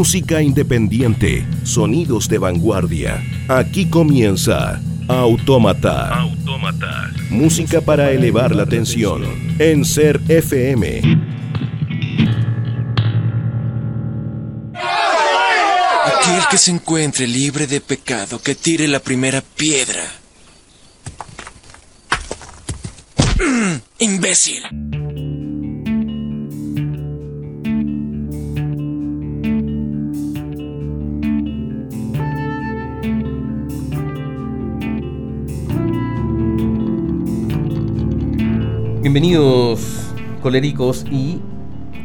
[0.00, 3.22] Música independiente, sonidos de vanguardia.
[3.48, 6.20] Aquí comienza Autómata.
[6.20, 7.10] Autómata.
[7.28, 9.22] Música para elevar la tensión
[9.58, 11.02] en Ser FM.
[16.06, 20.02] Aquel que se encuentre libre de pecado, que tire la primera piedra.
[23.98, 24.62] ¡Imbécil!
[39.12, 39.80] Bienvenidos,
[40.40, 41.40] colericos y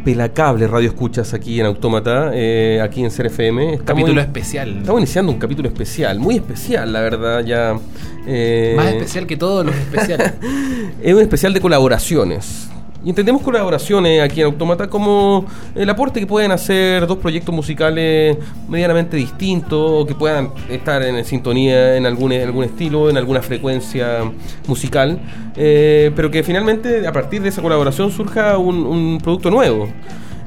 [0.04, 3.73] pelacable radio escuchas aquí en Autómata, eh, aquí en CRFM.
[3.76, 4.77] Estamos Capítulo in- especial.
[4.80, 7.77] Estamos iniciando un capítulo especial, muy especial, la verdad, ya.
[8.26, 10.34] eh, Más especial que todos los especiales.
[11.04, 12.70] Es un especial de colaboraciones.
[13.05, 18.35] Y entendemos colaboraciones aquí en Autómata como el aporte que pueden hacer dos proyectos musicales
[18.68, 23.44] medianamente distintos o que puedan estar en sintonía en algún, en algún estilo, en alguna
[23.44, 24.24] frecuencia
[24.66, 25.20] musical,
[25.55, 29.88] eh, pero que finalmente a partir de esa colaboración surja un, un producto nuevo.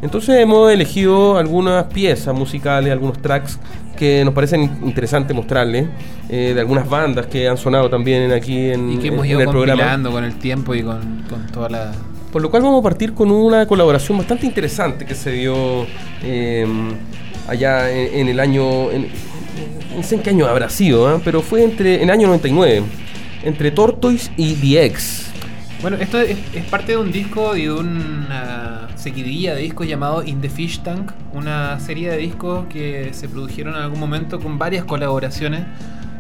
[0.03, 3.59] Entonces hemos elegido algunas piezas musicales, algunos tracks
[3.97, 5.87] que nos parecen interesantes mostrarles,
[6.29, 9.41] eh, de algunas bandas que han sonado también aquí en, y que hemos en ido
[9.43, 10.11] el programa.
[10.11, 11.93] con el tiempo y con, con toda la.
[12.33, 15.87] Por lo cual vamos a partir con una colaboración bastante interesante que se dio
[16.23, 16.67] eh,
[17.49, 18.89] allá en, el año...
[19.97, 21.21] No sé en qué año habrá sido, ¿eh?
[21.25, 22.83] pero fue entre en el año 99,
[23.43, 25.29] entre Tortoise y The X.
[25.81, 26.37] Bueno, esto es,
[26.71, 31.13] parte de un disco y de una seguidilla de discos llamado In the Fish Tank,
[31.33, 35.63] una serie de discos que se produjeron en algún momento con varias colaboraciones.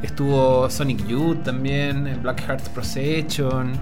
[0.02, 3.72] Estuvo Sonic Youth también, Black Heart Procession,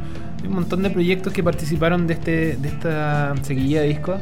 [0.47, 4.21] un montón de proyectos que participaron de, este, de esta seguidilla de discos.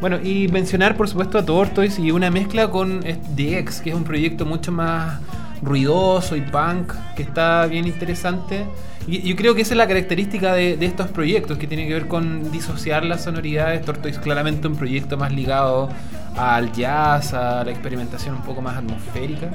[0.00, 3.00] Bueno, y mencionar por supuesto a Tortoise y una mezcla con
[3.36, 5.20] The X, que es un proyecto mucho más
[5.62, 8.66] ruidoso y punk, que está bien interesante.
[9.06, 11.94] Y yo creo que esa es la característica de, de estos proyectos, que tiene que
[11.94, 13.84] ver con disociar las sonoridades.
[13.84, 15.88] Tortoise claramente un proyecto más ligado
[16.36, 19.50] al jazz, a la experimentación un poco más atmosférica.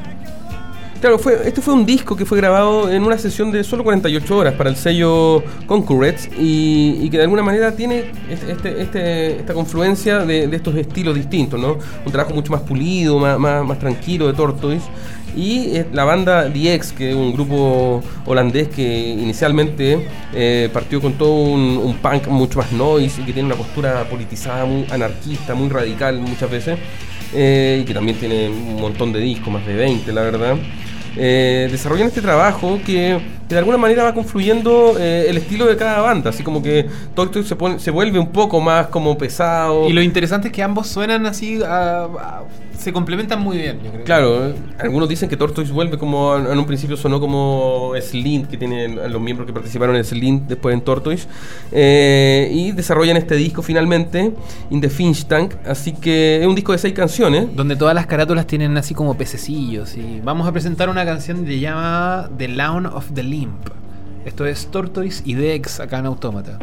[0.99, 4.35] Claro, fue, este fue un disco que fue grabado en una sesión de solo 48
[4.37, 9.39] horas para el sello Concurrents y, y que de alguna manera tiene este, este- este-
[9.39, 11.77] esta confluencia de, de estos estilos distintos, ¿no?
[12.05, 14.83] Un trabajo mucho más pulido, más, más, más tranquilo de Tortoise.
[15.37, 20.99] Y eh, la banda The X, que es un grupo holandés que inicialmente eh, partió
[20.99, 24.85] con todo un, un punk mucho más noise y que tiene una postura politizada, muy
[24.91, 26.77] anarquista, muy radical muchas veces,
[27.33, 30.57] eh, y que también tiene un montón de discos, más de 20 la verdad
[31.21, 33.19] eh, desarrollan este trabajo que,
[33.49, 36.85] que de alguna manera va confluyendo eh, el estilo de cada banda, así como que
[37.15, 39.89] Tortoise se, pone- se vuelve un poco más como pesado.
[39.89, 42.43] Y lo interesante es que ambos suenan así, a- a-
[42.77, 44.03] se complementan muy bien, yo creo.
[44.05, 48.55] Claro, eh, algunos dicen que Tortoise vuelve como en un principio sonó como Slint, que
[48.55, 51.27] tienen los miembros que participaron en Slint después en Tortoise,
[51.73, 54.31] eh, y desarrollan este disco finalmente,
[54.69, 57.47] In the Finch Tank, así que es un disco de seis canciones.
[57.53, 59.95] Donde todas las carátulas tienen así como pececillos.
[59.97, 63.23] Y vamos a presentar una canción que se llama The Lawn of the
[64.25, 66.59] Esto es Tortoise y Dex acá en Autómata.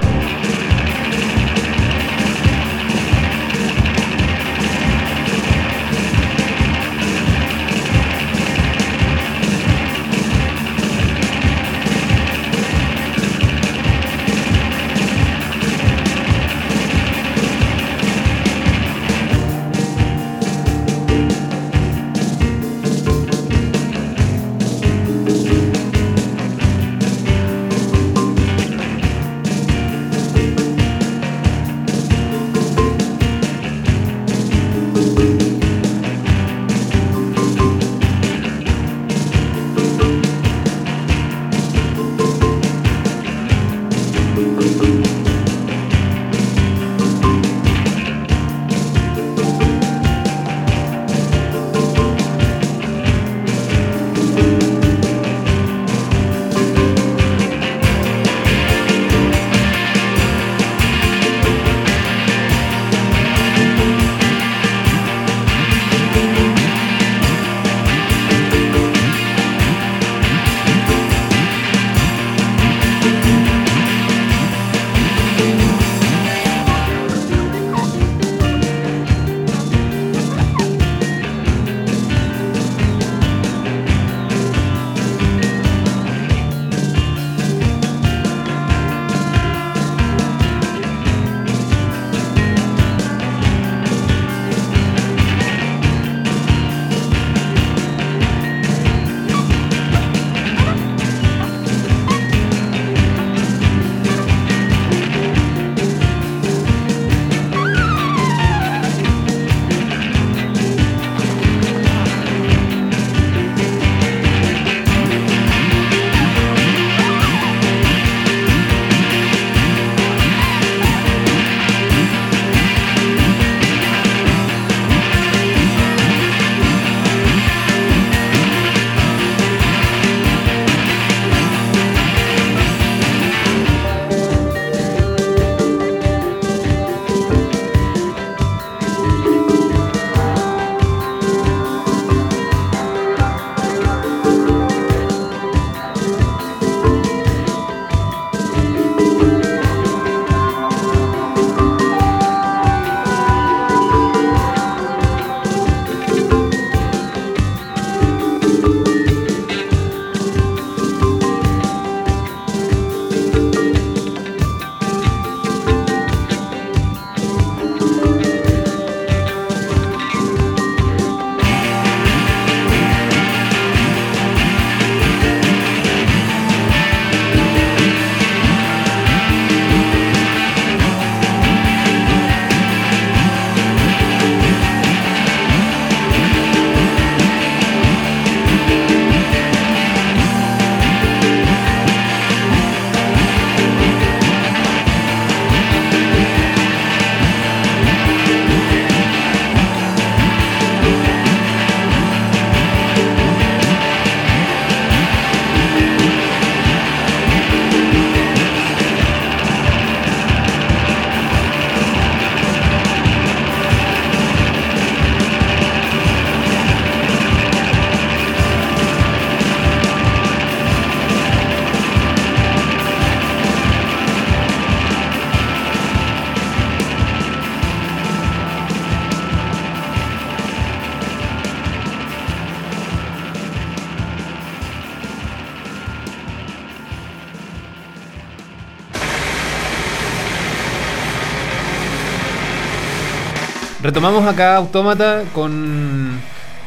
[243.96, 246.20] Retomamos acá Autómata con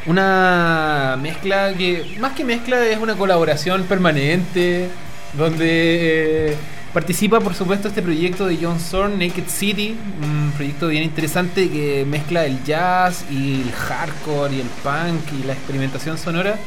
[0.04, 4.88] una mezcla que, más que mezcla, es una colaboración permanente,
[5.34, 6.56] donde eh,
[6.92, 12.04] participa, por supuesto, este proyecto de John Zorn, Naked City, un proyecto bien interesante que
[12.04, 16.58] mezcla el jazz y el hardcore y el punk y la experimentación sonora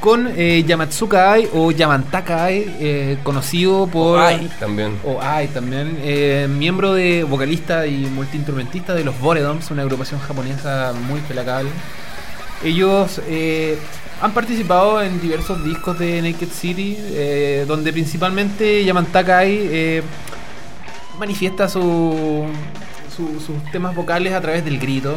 [0.00, 4.20] con eh, Yamatsuka Ai o Yamantaka Ai, eh, conocido por...
[4.20, 4.96] Ai también.
[5.04, 10.92] O Ai también, eh, miembro de vocalista y multiinstrumentista de los Boredoms, una agrupación japonesa
[11.08, 11.70] muy pelacable.
[12.64, 13.20] Ellos
[14.20, 16.96] han participado en diversos discos de Naked City,
[17.66, 20.02] donde principalmente Yamantaka Ai
[21.18, 22.46] manifiesta su-
[23.14, 25.14] su- sus temas vocales a través del grito.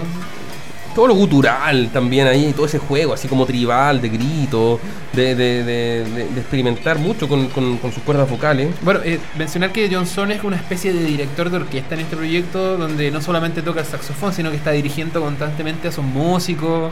[0.94, 4.80] Todo lo gutural también ahí, todo ese juego, así como tribal, de grito,
[5.14, 8.70] de, de- experimentar mucho con, con- sus cuerdas vocales.
[8.82, 12.16] Bueno, eh, mencionar que John Son es una especie de director de orquesta en este
[12.16, 16.92] proyecto, donde no solamente toca el saxofón, sino que está dirigiendo constantemente a sus músicos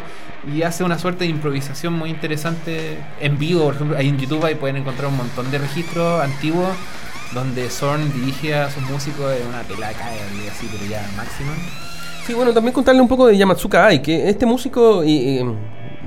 [0.56, 3.66] y hace una suerte de improvisación muy interesante en vivo.
[3.66, 6.70] Por ejemplo, ahí en YouTube ahí pueden encontrar un montón de registros antiguos
[7.34, 10.10] donde Zorn dirige a sus músicos en una pelaca
[10.44, 11.52] y así, pero ya máxima.
[12.30, 15.44] Sí, bueno, también contarle un poco de Yamatsuka Ai, que este músico y,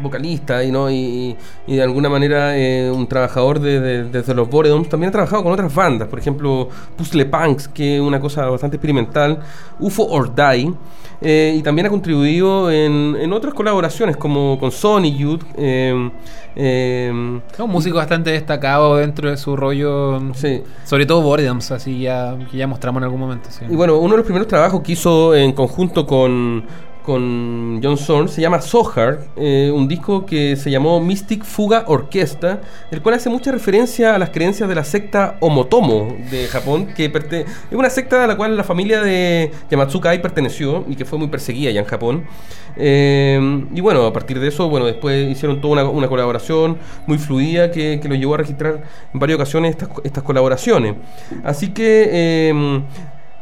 [0.02, 4.48] vocalista y no y, y de alguna manera eh, un trabajador de, de- desde los
[4.50, 8.46] Boredoms también ha trabajado con otras bandas, por ejemplo Puzzle Punks, que es una cosa
[8.46, 9.38] bastante experimental,
[9.80, 10.72] UFO or Die,
[11.20, 15.42] eh, y también ha contribuido en, en otras colaboraciones como con Sony Youth.
[15.56, 16.10] eh,
[16.56, 20.62] Es un músico bastante destacado dentro de su rollo, sí.
[20.84, 23.48] sobre todo Boredoms, así ya, que ya mostramos en algún momento.
[23.50, 23.64] sí.
[23.70, 26.64] Y bueno, uno de los primeros trabajos que hizo en conjunto con,
[27.04, 32.60] con John Zorn se llama Sohar, eh, un disco que se llamó Mystic Fuga Orquesta,
[32.90, 37.06] el cual hace mucha referencia a las creencias de la secta Omotomo de Japón, que
[37.06, 41.18] es una secta a la cual la familia de Yamatsuka Ai perteneció y que fue
[41.18, 42.24] muy perseguida ya en Japón.
[42.76, 47.70] Eh, y bueno, a partir de eso, bueno, después hicieron toda una, colaboración muy fluida
[47.70, 48.82] que, que lo llevó a registrar
[49.12, 50.94] en varias ocasiones estas, estas colaboraciones.
[51.44, 52.82] Así que eh,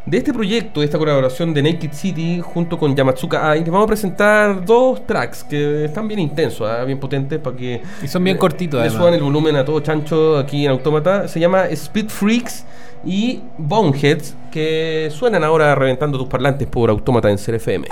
[0.06, 3.84] de este proyecto, de esta colaboración de Naked City junto con Yamatsuka Ai, les vamos
[3.84, 6.84] a presentar dos tracks que están bien intensos, ¿ah?
[6.84, 10.38] bien potentes para que Y son bien cortitos, Le suban el volumen a todo chancho
[10.38, 11.28] aquí en Autómata.
[11.28, 12.64] Se llama Speed Freaks
[13.04, 17.86] y Boneheads que suenan ahora reventando tus parlantes por Autómata en CRFM.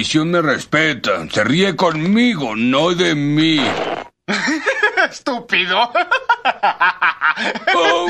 [0.00, 1.28] Televisión me respeta.
[1.28, 3.60] Se ríe conmigo, no de mí.
[5.10, 5.92] ¡Estúpido!
[7.74, 8.08] Oh.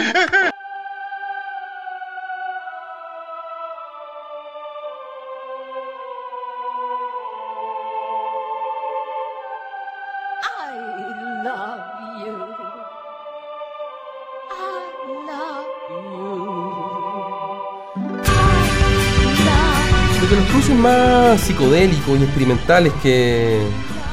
[10.42, 11.89] I love
[20.30, 23.58] De los cruces más psicodélicos y experimentales que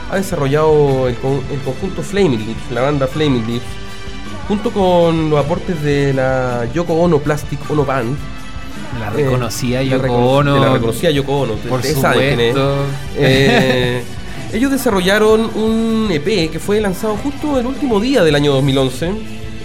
[0.10, 3.66] ha desarrollado el, con- el conjunto Flaming Lips, la banda Flaming Lips,
[4.48, 8.16] junto con los aportes de la Yoko Ono Plastic Ono Band.
[9.00, 10.60] La eh, reconocía la Yoko recono- Ono.
[10.60, 12.78] la reconocida Yoko Ono, Por supuesto.
[13.16, 14.04] Eh,
[14.54, 19.12] Ellos desarrollaron un EP que fue lanzado justo el último día del año 2011,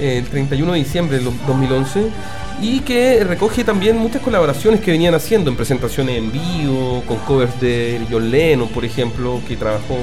[0.01, 2.09] eh, el 31 de diciembre del 2011,
[2.61, 7.61] y que recoge también muchas colaboraciones que venían haciendo en presentaciones en vivo, con covers
[7.61, 9.97] de John Lennon, por ejemplo, que trabajó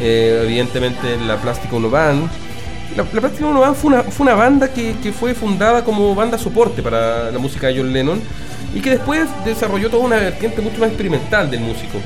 [0.00, 1.90] eh, evidentemente en la Plastic Ono.
[1.90, 2.14] La,
[2.96, 7.30] la Plastic fue una, fue una banda que, que fue fundada como banda soporte para
[7.30, 8.20] la música de John Lennon
[8.74, 11.98] y que después desarrolló toda una vertiente mucho más experimental del músico.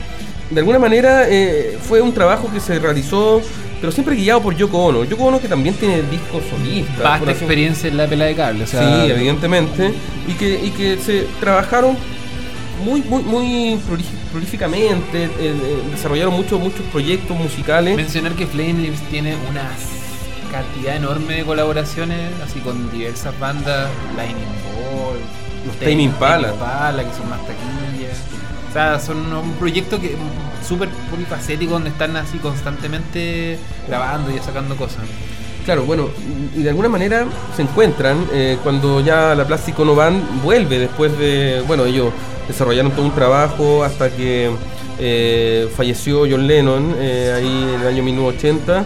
[0.50, 3.40] De alguna manera eh, fue un trabajo que se realizó,
[3.86, 5.04] pero siempre guiado por Yoko Ono.
[5.04, 6.98] Yoko Ono que también tiene discos solistas.
[7.04, 8.64] Vasta experiencia en la pela de cable.
[8.64, 9.94] O sea, Sí, evidentemente.
[10.26, 11.96] Y que, y que se trabajaron
[12.84, 17.94] muy, muy, muy prolí- prolíficamente, eh, eh, desarrollaron muchos, muchos proyectos musicales.
[17.94, 19.68] Mencionar que Flame Lips tiene una
[20.50, 25.18] cantidad enorme de colaboraciones, así con diversas bandas, Lightning Ball,
[25.64, 26.48] Los Tame Impala.
[26.50, 27.85] Impala, que son más taquillas.
[28.68, 30.16] O sea, son un proyecto que
[30.66, 33.58] súper polifacético donde están así constantemente
[33.88, 35.04] grabando y sacando cosas.
[35.64, 36.10] Claro, bueno,
[36.54, 41.18] y de alguna manera se encuentran eh, cuando ya la Plástico No Band vuelve después
[41.18, 42.12] de, bueno, ellos
[42.46, 44.50] desarrollaron todo un trabajo hasta que
[44.98, 48.84] eh, falleció John Lennon eh, ahí en el año 1980.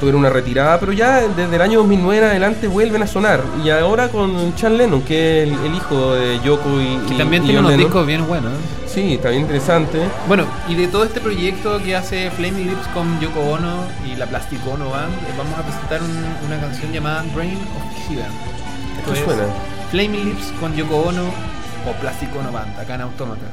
[0.00, 3.42] Tuvieron una retirada, pero ya desde el año 2009 en adelante vuelven a sonar.
[3.62, 7.42] Y ahora con Chan Lennon, que es el, el hijo de Yoko y, Que también
[7.42, 7.78] y tiene John unos Lennon.
[7.86, 8.50] discos bien buenos.
[8.52, 8.56] ¿eh?
[8.86, 10.00] Sí, también interesante.
[10.26, 14.24] Bueno, y de todo este proyecto que hace Flaming Lips con Yoko Ono y la
[14.26, 18.24] Plastic Ono Band, eh, vamos a presentar un- una canción llamada Brain of Heaven.
[18.98, 19.42] Esto ¿Qué es suena?
[19.90, 23.46] Flaming Lips con Yoko Ono o Plastic Ono Band, acá en Autómata.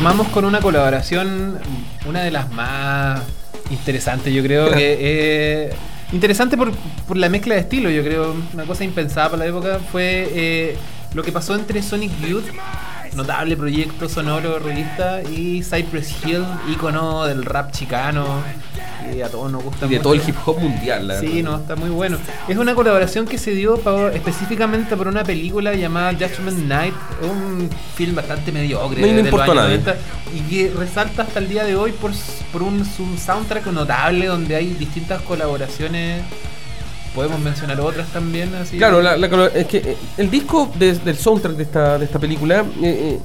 [0.00, 1.58] Retomamos con una colaboración,
[2.06, 3.20] una de las más
[3.70, 5.74] interesantes, yo creo que eh,
[6.10, 6.72] interesante por,
[7.06, 10.78] por la mezcla de estilo, yo creo, una cosa impensada para la época fue eh,
[11.12, 12.46] lo que pasó entre Sonic Youth,
[13.14, 18.42] notable proyecto sonoro revista, y Cypress Hill, ícono del rap chicano,
[19.00, 20.02] que a todos nos gusta Y de mucho.
[20.02, 21.08] todo el hip hop mundial.
[21.08, 21.42] la Sí, verdad.
[21.50, 22.18] no, está muy bueno.
[22.48, 27.68] Es una colaboración que se dio pa- específicamente por una película llamada Judgment Night, un
[27.94, 29.78] film bastante mediocre No, y no de los importó a años nadie.
[29.78, 29.96] 90,
[30.34, 32.12] y que resalta hasta el día de hoy por,
[32.52, 36.22] por un, un soundtrack notable donde hay distintas colaboraciones.
[37.14, 38.76] Podemos mencionar otras también, así.
[38.78, 42.18] Claro, la- la es que eh, el disco de- del soundtrack de esta, de esta
[42.20, 43.20] película, eh, eh,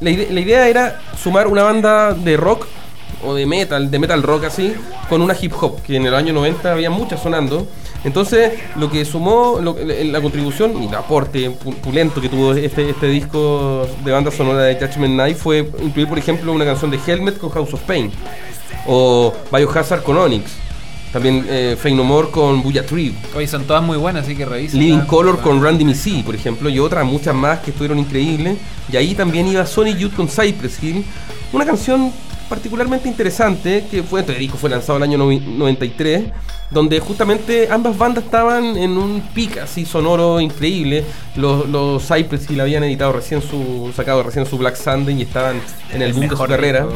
[0.00, 2.66] la idea era sumar una banda de rock
[3.24, 4.72] o de metal, de metal rock así,
[5.08, 7.66] con una hip hop, que en el año 90 había muchas sonando.
[8.02, 12.88] Entonces, lo que sumó, lo la, contribución y el aporte pu- pulento que tuvo este,
[12.90, 16.98] este disco de banda sonora de Judgment Night fue incluir, por ejemplo, una canción de
[17.06, 18.10] Helmet con House of Pain,
[18.86, 20.50] o Biohazard con Onyx,
[21.12, 24.46] también eh, Fey No More con Buya Tree, Oye, son todas muy buenas, así que
[24.46, 24.80] revisen.
[24.80, 28.56] Living Color con Randy Missy, por ejemplo, y otras muchas más que estuvieron increíbles.
[28.90, 31.04] Y ahí también iba Sonic Youth con Cypress Hill,
[31.52, 32.12] una canción
[32.50, 36.24] particularmente interesante que fue, este disco fue lanzado el año novi- 93,
[36.68, 41.04] donde justamente ambas bandas estaban en un pic así sonoro increíble.
[41.36, 45.60] Los, los Cypress Hill habían editado recién su, sacado recién su Black Sunday y estaban
[45.92, 46.86] en el boom de su carrera.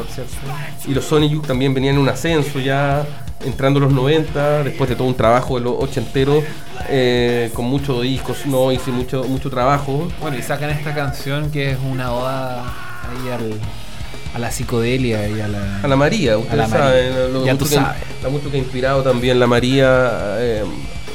[0.87, 3.05] Y los Sonic Youth también venían en un ascenso ya
[3.45, 6.43] entrando los 90, después de todo un trabajo de los ochenteros,
[6.89, 10.09] eh, con muchos discos, noise y mucho, mucho trabajo.
[10.19, 13.53] Bueno, y sacan esta canción que es una oda ahí al,
[14.35, 15.79] a la psicodelia y a la...
[15.81, 16.85] A la María, ustedes la María.
[16.87, 18.01] saben, lo Ya tú que, sabes.
[18.21, 20.63] la mucho que ha inspirado también la María, eh,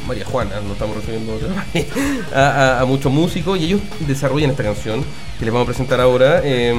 [0.09, 1.39] María Juana, nos estamos refiriendo
[2.35, 5.05] a, a- a muchos músicos, y ellos desarrollan esta canción
[5.39, 6.75] que les vamos a presentar ahora, eh,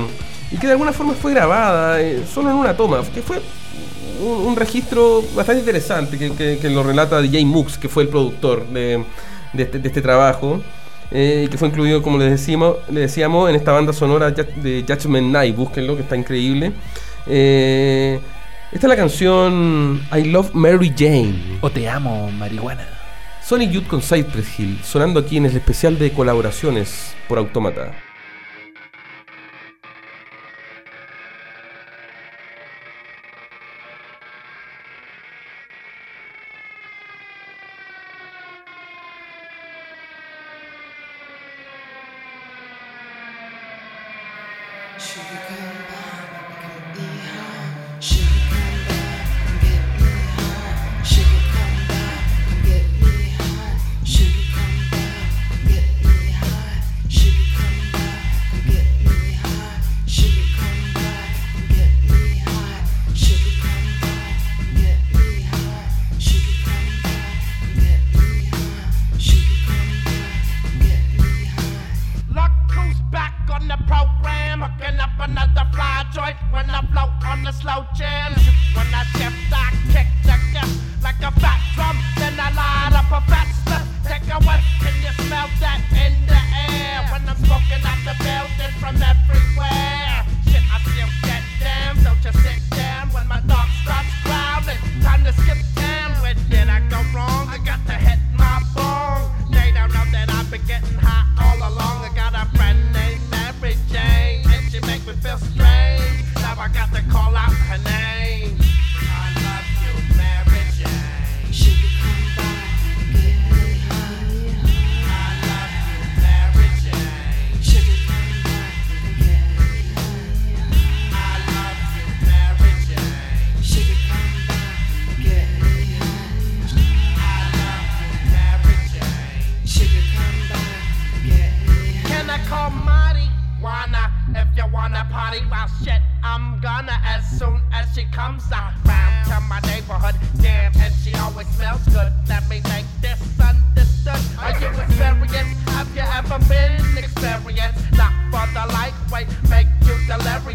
[0.51, 3.39] y que de alguna forma fue grabada eh, solo en una toma, que fue
[4.21, 8.09] un, un registro bastante interesante que, que- que lo relata DJ Mux, que fue el
[8.09, 9.03] productor de,
[9.53, 10.59] de este, de este trabajo.
[11.11, 15.31] Eh, que fue incluido, como les decíamos, le decíamos, en esta banda sonora de Judgment
[15.31, 15.55] Night.
[15.55, 16.71] Búsquenlo, que está increíble.
[17.27, 18.19] Eh,
[18.71, 21.59] esta es la canción I Love Mary Jane.
[21.61, 22.87] O te amo, marihuana.
[23.43, 27.91] Sonic Youth con Cypress Hill, sonando aquí en el especial de colaboraciones por Autómata.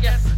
[0.03, 0.36] yes.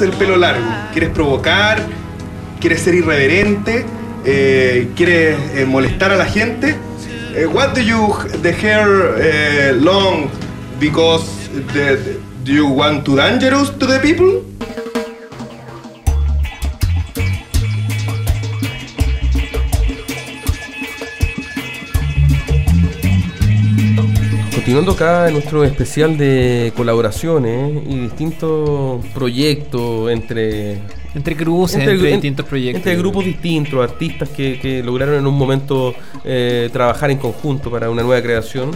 [0.00, 0.66] El pelo largo?
[0.92, 1.78] ¿Quieres provocar?
[2.60, 3.84] ¿Quieres ser irreverente?
[4.24, 6.76] Eh, ¿Quieres eh, molestar a la gente?
[7.34, 10.28] Eh, what do you the hair eh, long
[10.80, 11.24] because
[11.72, 14.47] the, do you want to dangerous to the people?
[24.78, 30.78] Continuando acá en nuestro especial de colaboraciones y distintos proyectos entre
[31.16, 32.76] Entre cruces, entre, en- distintos proyectos.
[32.78, 37.90] Entre grupos distintos, artistas que, que lograron en un momento eh, trabajar en conjunto para
[37.90, 38.70] una nueva creación.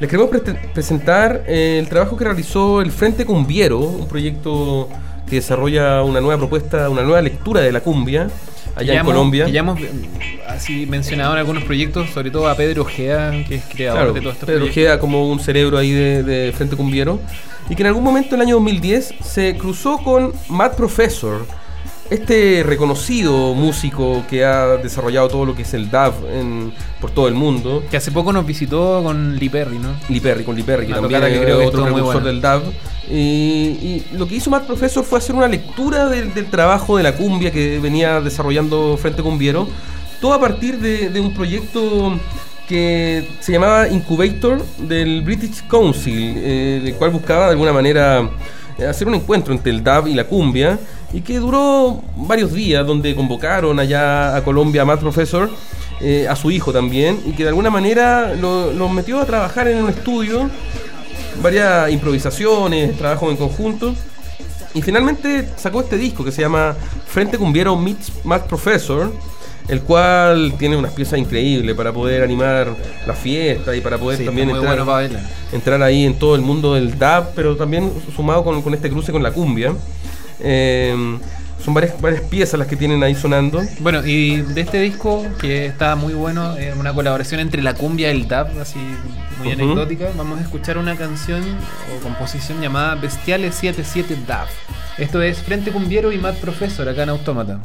[0.00, 4.88] Les queremos pre- presentar eh, el trabajo que realizó el Frente Cumbiero, un proyecto
[5.28, 8.28] que desarrolla una nueva propuesta, una nueva lectura de la cumbia
[8.76, 9.48] allá en hemos- Colombia.
[9.48, 9.80] ya hemos
[10.46, 14.20] así mencionado en algunos proyectos, sobre todo a Pedro Ojeda, que es creador Claro, de
[14.20, 14.82] todos estos Pedro proyectos.
[14.84, 17.18] Ojeda como un cerebro ahí de, de Frente Cumbiero.
[17.68, 21.44] Y que en algún momento en el año 2010 se cruzó con Matt Professor,
[22.10, 27.26] este reconocido músico que ha desarrollado todo lo que es el DAV en- por todo
[27.26, 27.82] el mundo.
[27.90, 29.96] Que hace poco nos visitó con Lee Perry, ¿no?
[30.08, 31.92] Lee Perry, con Lee Perry, que Una también que es creo que otro estuvo muy
[31.94, 32.28] precursor buena.
[32.28, 32.62] del DAV.
[33.10, 37.14] Y, y lo que hizo Matt Professor fue hacer una lectura del, trabajo de la
[37.14, 39.68] cumbia que venía desarrollando Frente Cumbiero,
[40.20, 42.18] todo a partir de, un proyecto
[42.68, 48.28] que se llamaba Incubator del British Council, eh, el cual buscaba de alguna manera
[48.76, 50.78] eh, hacer un encuentro entre el DAV y la cumbia,
[51.12, 55.48] y que duró varios días, donde convocaron allá a Colombia a Matt Professor,
[56.00, 59.68] eh, a su hijo también, y que de alguna manera lo, lo metió a trabajar
[59.68, 60.50] en un estudio
[61.42, 63.94] varias improvisaciones, trabajos en conjunto.
[64.74, 66.76] Y finalmente sacó este disco que se llama
[67.06, 69.10] Frente Cumbiero Meets Matt Professor,
[69.68, 72.74] el cual tiene unas piezas increíbles para poder animar
[73.06, 75.18] la fiesta y para poder Sí, también entrar, bueno
[75.52, 79.12] entrar ahí en todo el mundo del dub, pero también sumado con, con este cruce
[79.12, 79.72] con la cumbia.
[80.40, 80.94] Eh,
[81.64, 83.62] son varias, varias piezas las que tienen ahí sonando.
[83.80, 88.12] Bueno, y de este disco, que está muy bueno, es una colaboración entre la cumbia
[88.12, 88.78] y el dub, así
[89.38, 91.42] muy anecdótica, vamos a escuchar una canción
[91.94, 94.48] o composición llamada Bestiales 77 Dub.
[94.98, 97.60] Esto es Frente Cumbiero y Matt Professor acá en Autómata.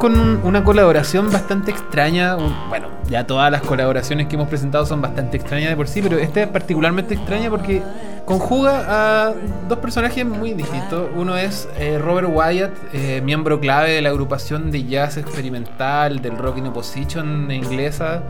[0.00, 2.34] Con un- una colaboración bastante extraña.
[2.68, 6.18] Bueno, ya todas las colaboraciones que hemos presentado son bastante extrañas de por sí, pero
[6.18, 7.82] esta es particularmente extraña porque
[8.24, 8.84] conjuga
[9.28, 9.34] a
[9.68, 11.08] dos personajes muy distintos.
[11.14, 16.36] Uno es eh, Robert Wyatt, eh, miembro clave de la agrupación de jazz experimental del
[16.38, 18.22] rock in opposition inglesa.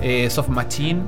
[0.00, 1.02] eh, Soft Machine.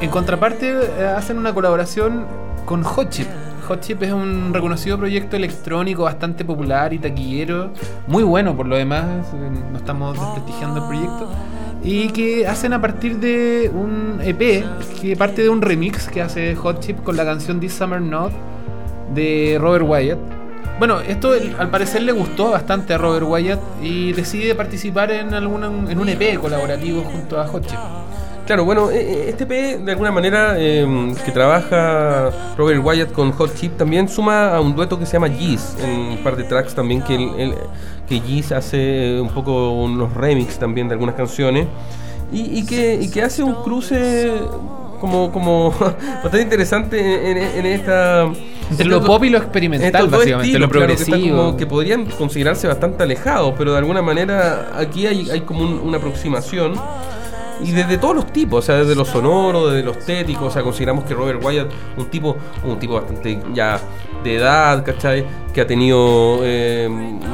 [0.00, 0.72] En contraparte,
[1.16, 2.26] hacen una colaboración
[2.64, 3.26] con Hot Chip.
[3.66, 7.70] Hot Chip es un reconocido proyecto electrónico bastante popular y taquillero,
[8.06, 11.30] muy bueno por lo demás, eh, no estamos desprestigiando el proyecto,
[11.82, 14.64] y que hacen a partir de un EP
[15.00, 18.32] que parte de un remix que hace Hot Chip con la canción This Summer Not
[19.14, 20.18] de Robert Wyatt.
[20.78, 25.66] Bueno, esto al parecer le gustó bastante a Robert Wyatt y decide participar en, alguna,
[25.66, 27.78] en un EP colaborativo junto a Hot Chip.
[28.46, 30.86] Claro, bueno, eh, eh, este P de alguna manera eh,
[31.24, 35.30] que trabaja Robert Wyatt con Hot Chip también suma a un dueto que se llama
[35.30, 37.54] Giz en un par de tracks también que, él- él-
[38.06, 41.66] que Giz hace un poco unos remix también de algunas canciones
[42.30, 44.30] y, y que, y que hace un cruce
[45.00, 48.24] como, como bastante interesante en, en esta...
[48.70, 51.36] Entre lo pop y lo experimental, básicamente, estilos, lo claro, que progresivo.
[51.36, 55.80] como- que podrían considerarse bastante alejados, pero de alguna manera aquí hay, hay como un-
[55.80, 56.74] una aproximación.
[57.62, 60.62] Y desde todos los tipos, o sea, desde lo sonoro, desde lo estético, o sea,
[60.62, 63.80] consideramos que Robert Wyatt, un tipo, un tipo bastante ya
[64.22, 65.24] de edad, ¿cachai?
[65.52, 66.88] Que ha tenido eh,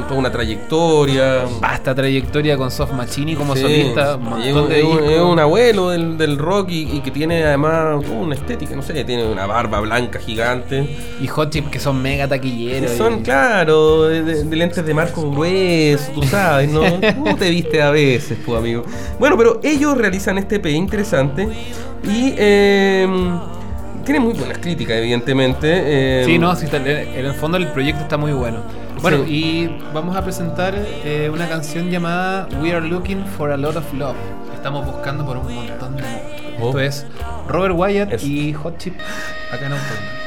[0.08, 1.44] toda una trayectoria.
[1.60, 6.36] Vasta trayectoria con Soft Machine como Sí, solista, es un, es un- abuelo del, del
[6.36, 10.96] rock y, y que tiene además una estética, no sé, tiene una barba blanca gigante.
[11.20, 12.90] Y Hot Chip que son mega taquilleros.
[12.90, 16.82] Son, y- claro, de, de- de lentes de marco grueso, tú sabes, ¿no?
[17.16, 18.84] ¿Cómo te viste a veces, pues, amigo?
[19.18, 21.48] Bueno, pero ellos realizan este EP interesante
[22.02, 23.06] y eh,
[24.04, 25.68] tiene muy buenas críticas, evidentemente.
[25.70, 28.58] eh, Sí, no, sí, está- en el fondo el proyecto está muy bueno.
[29.00, 29.30] Bueno, Sí.
[29.32, 33.92] y vamos a presentar eh, una canción llamada We Are Looking for a Lot of
[33.94, 34.16] Love.
[34.52, 36.20] Estamos buscando por un montón de amor.
[36.60, 36.66] Oh.
[36.68, 37.06] Esto es
[37.48, 38.26] Robert Wyatt Eso.
[38.26, 38.94] y Hot Chip
[39.52, 40.19] acá en Autónoma.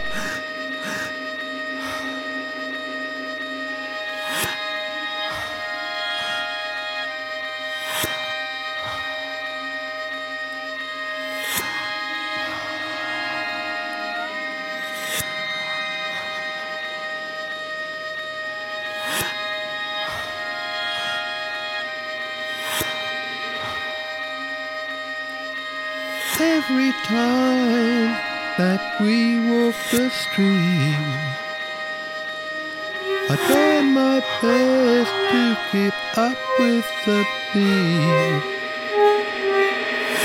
[37.05, 38.43] The beat.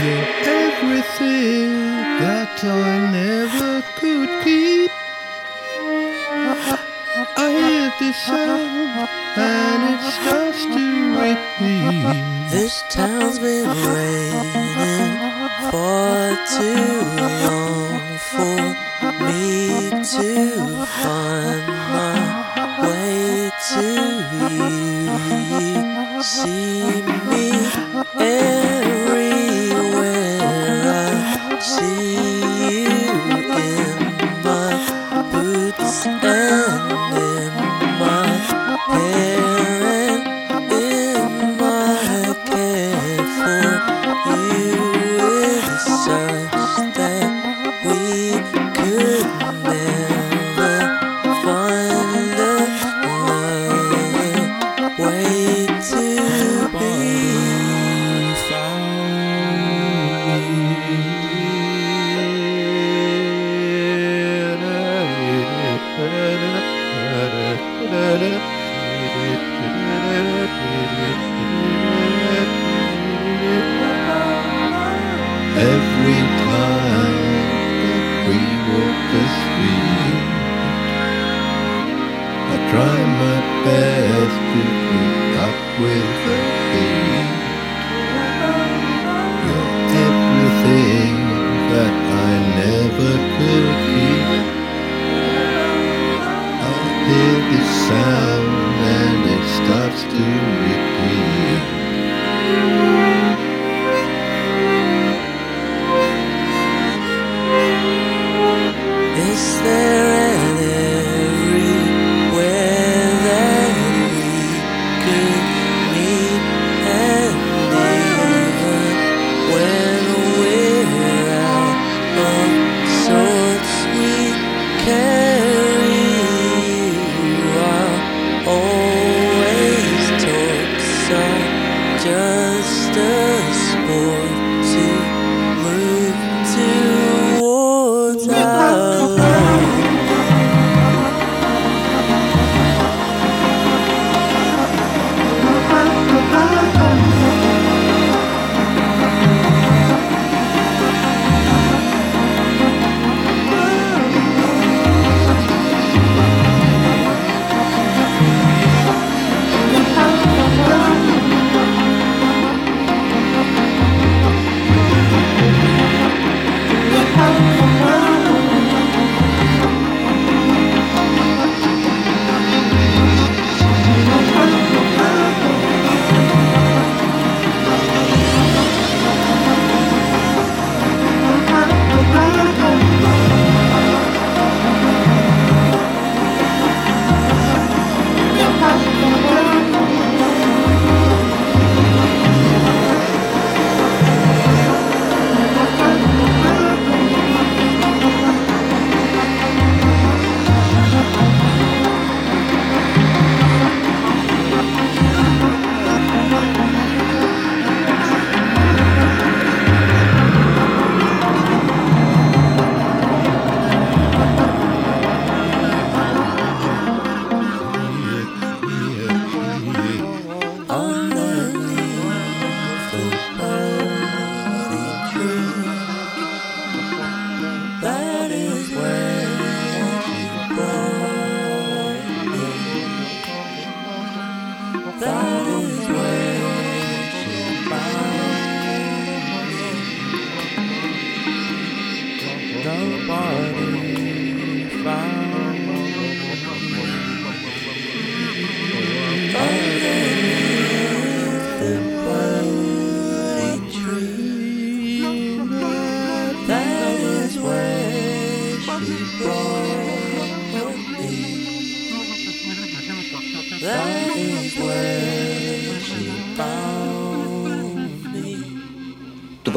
[0.01, 1.71] You're everything
[2.23, 4.91] that I never could keep.
[7.37, 10.87] I hear this sound and it starts to
[11.19, 12.51] repeat.
[12.51, 15.19] This town's been waiting
[15.71, 16.95] for too
[17.47, 18.63] long for
[19.25, 20.31] me to
[21.03, 22.19] find my
[22.87, 23.87] way to
[24.55, 25.19] you.
[26.23, 26.58] See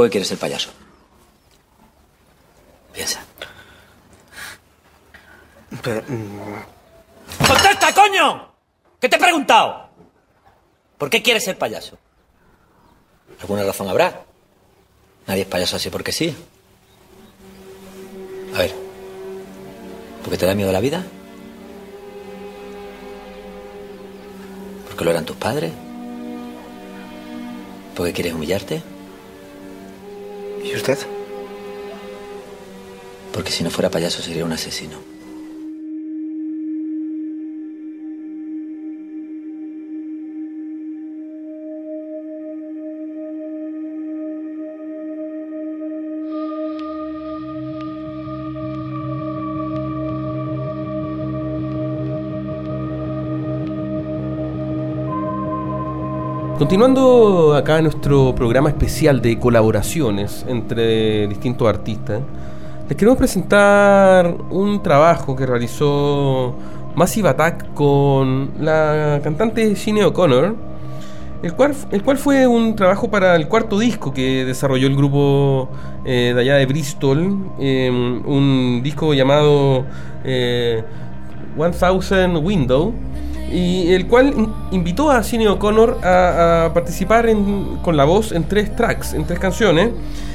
[0.02, 0.72] ¿Tú por qué quieres ser payaso?
[2.91, 3.24] Piensa.
[7.47, 8.52] ¡Contesta, coño!
[8.99, 9.89] ¿Qué te he preguntado?
[10.97, 11.99] ¿Por qué quieres ser payaso?
[13.41, 14.26] ¿Alguna razón habrá?
[15.28, 16.36] Nadie es payaso así porque sí.
[18.56, 18.74] A ver.
[20.24, 21.04] ¿Porque te da miedo la vida?
[24.88, 25.72] ¿Porque lo eran tus padres?
[27.95, 28.82] ¿Porque quieres humillarte?
[30.64, 30.97] ¿Y usted?
[33.34, 34.97] Porque si no fuera payaso sería un asesino.
[56.62, 62.22] Continuando acá nuestro programa especial de colaboraciones entre distintos artistas,
[62.88, 66.53] les queremos presentar un trabajo que realizó
[66.93, 70.55] Massive Attack con la cantante Sinead O'Connor,
[71.41, 75.68] el cual, el cual fue un trabajo para el cuarto disco que desarrolló el grupo
[76.05, 79.84] eh, de allá de Bristol, eh, un disco llamado
[80.24, 80.84] eh,
[81.57, 82.93] 1000 Window
[83.54, 88.32] y el cual in- invitó a Cine O'Connor a, a participar en- con la voz
[88.32, 89.89] en tres tracks, en tres canciones.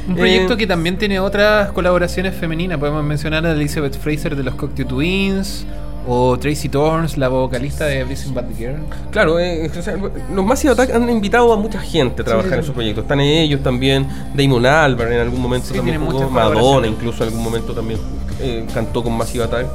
[0.09, 2.79] Un proyecto Eh, que también tiene otras colaboraciones femeninas.
[2.79, 5.67] Podemos mencionar a Elizabeth Fraser de los Cocteau Twins
[6.09, 8.77] o Tracy Torns, la vocalista de Everything But the Girl.
[9.11, 9.97] Claro, eh, o sea,
[10.33, 12.59] los Massive Attack han invitado a mucha gente a trabajar sí, sí.
[12.61, 13.03] en sus proyectos.
[13.03, 17.73] Están ellos también, Damon Albarn en algún momento también jugó, Madonna incluso en algún momento
[17.75, 17.99] también
[18.41, 19.67] eh, cantó con Massive Attack.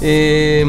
[0.00, 0.64] Eh,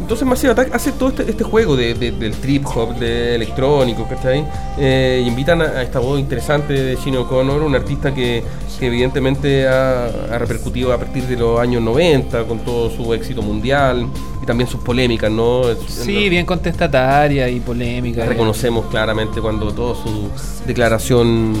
[0.00, 4.06] entonces Massive Attack hace todo este, este juego de, de- del trip hop, de electrónico,
[4.08, 4.44] ¿cachai?
[4.78, 8.42] Eh, y invitan a, a esta voz interesante de Gene O'Connor, un artista que,
[8.78, 13.42] que evidentemente ha, ha repercutido a partir de los años 90 con todo su éxito
[13.42, 14.06] mundial
[14.42, 15.62] y también sus polémicas, ¿no?
[15.86, 18.24] Sí, bien contestataria y polémica.
[18.24, 20.28] Reconocemos claramente cuando toda su
[20.66, 21.52] declaración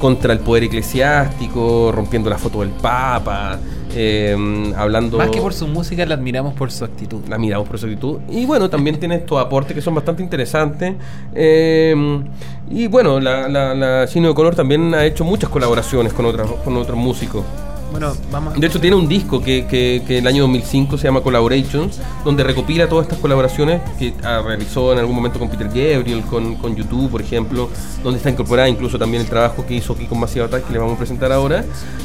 [0.00, 3.58] contra el poder eclesiástico, rompiendo la foto del Papa,
[3.94, 4.34] eh,
[4.76, 5.18] hablando...
[5.18, 7.20] Más que por su música, la admiramos por su actitud.
[7.28, 8.18] La miramos por su actitud.
[8.30, 10.94] Y bueno, también tiene estos aportes que son bastante interesantes.
[11.34, 12.22] Eh,
[12.70, 16.48] y bueno, la, la, la Cine de Color también ha hecho muchas colaboraciones con, otras,
[16.64, 17.44] con otros músicos.
[17.90, 18.54] Bueno, vamos.
[18.54, 22.88] De hecho, tiene un disco que, que, el año 2005 se llama Collaborations, donde recopila
[22.88, 27.10] todas estas colaboraciones que ah, realizó en algún momento con Peter Gabriel, con, con YouTube,
[27.10, 27.68] por ejemplo,
[28.02, 30.78] donde está incorporada incluso también el trabajo que hizo aquí con Massive Attack, que le
[30.78, 31.64] vamos a presentar ahora.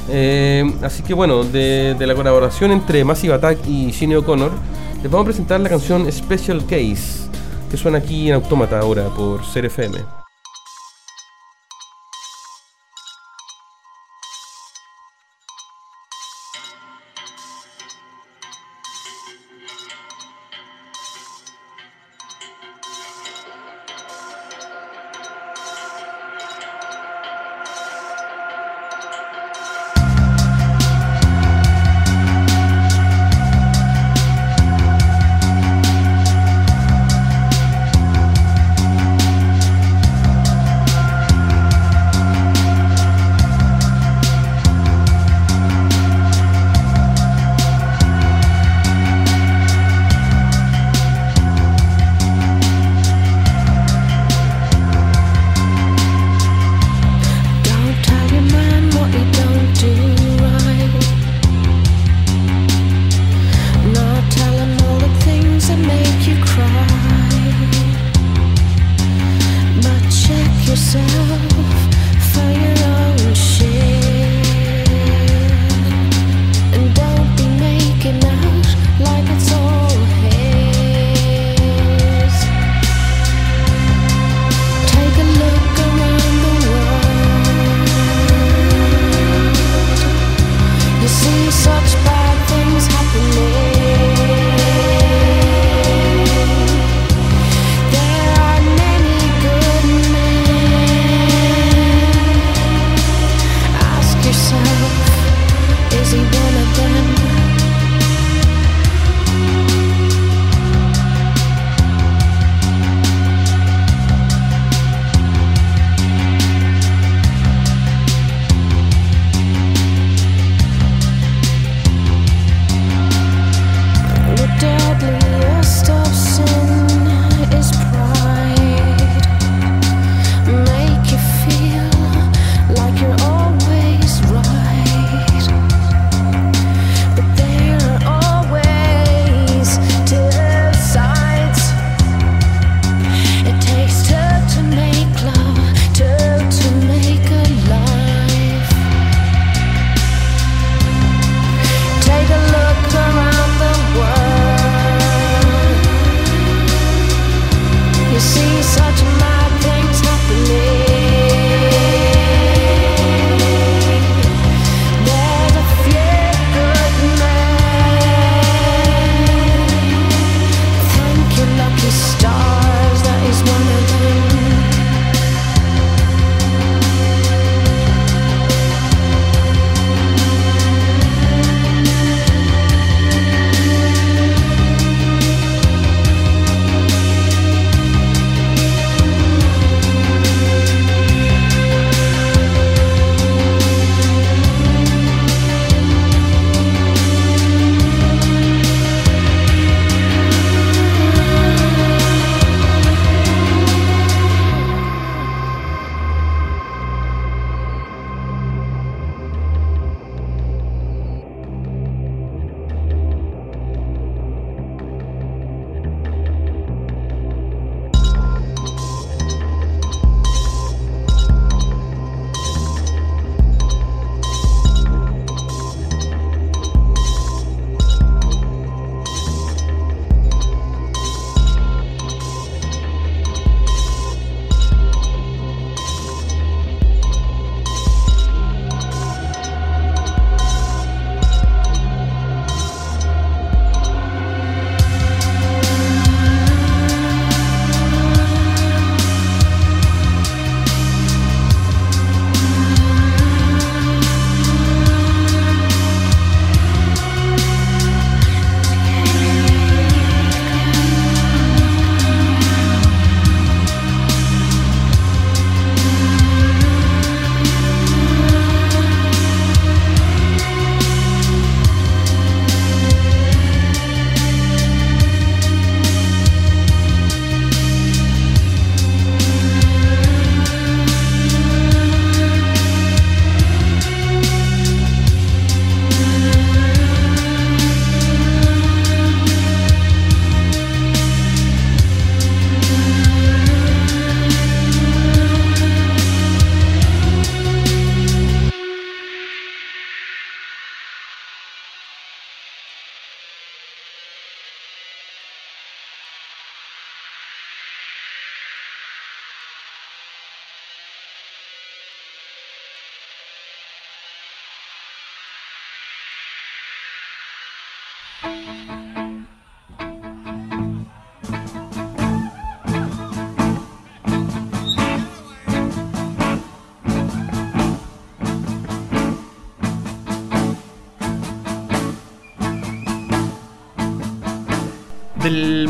[0.09, 4.51] Eh, así que bueno, de, la colaboración entre Massive Attack y Cine O'Connor,
[5.01, 7.29] les vamos a presentar la canción Special Case,
[7.69, 9.65] que suena aquí en Autómata ahora por Ser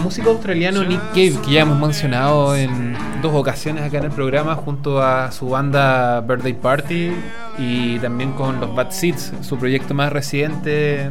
[0.05, 4.53] músico australiano Nick Cave, que ya hemos mencionado en dos ocasiones acá en el programa,
[4.53, 7.11] junto a su banda Birthday Party
[7.57, 11.09] y también con los Bad Seeds, su proyecto más reciente.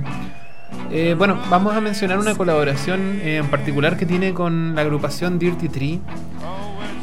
[0.92, 5.68] Eh, bueno, vamos a mencionar una colaboración en particular que tiene con la agrupación Dirty
[5.68, 6.00] Tree.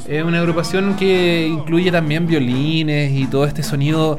[0.08, 4.18] Es una agrupación que incluye también violines y todo este sonido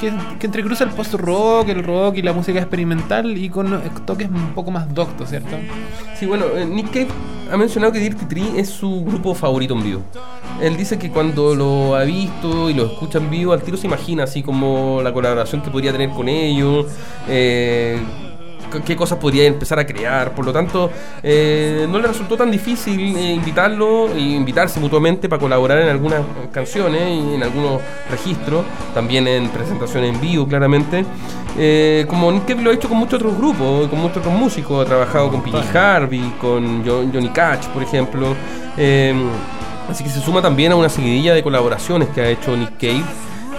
[0.00, 0.12] que,
[0.44, 4.92] entrecruza el post-rock, el rock y la música experimental y con toques un poco más
[4.94, 5.56] doctos, ¿cierto?
[6.18, 7.08] Sí, bueno, eh, Nick Cave
[7.50, 10.02] ha mencionado que Dirty Tree es su grupo favorito en vivo.
[10.60, 13.86] Él dice que cuando lo ha visto y lo escucha en vivo, al tiro se
[13.86, 16.86] imagina así como la colaboración que podría tener con ellos,
[17.28, 17.98] eh,
[18.82, 20.32] qué cosas podría empezar a crear.
[20.32, 20.90] Por lo tanto,
[21.22, 26.22] eh, no le resultó tan difícil eh, invitarlo e invitarse mutuamente para colaborar en algunas
[26.52, 28.64] canciones y en algunos registros,
[28.94, 31.04] también en presentaciones en vivo, claramente.
[31.56, 34.88] Eh, como Nick lo ha hecho con muchos otros grupos, con muchos otros músicos, ha
[34.88, 35.96] trabajado con P.J.
[35.96, 38.34] Harvey, con Jo- Johnny Cash, por ejemplo.
[39.88, 43.04] Así que se suma también a una seguidilla de colaboraciones que ha hecho Nick Cave.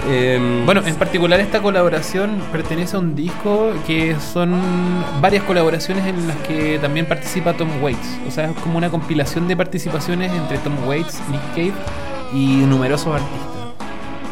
[0.07, 4.59] Eh, Bueno, en particular esta colaboración pertenece a un disco que son
[5.21, 8.19] varias colaboraciones en las que también participa Tom Waits.
[8.27, 11.73] O sea, es como una compilación de participaciones entre Tom Waits, Nick Cave
[12.33, 13.49] y numerosos artistas.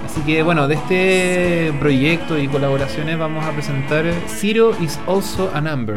[0.05, 5.61] Así que bueno, de este proyecto y colaboraciones vamos a presentar Zero is also a
[5.61, 5.95] number.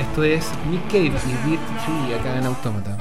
[0.00, 2.96] Esto es Nick Cave y Dirty Tree acá en Autómata.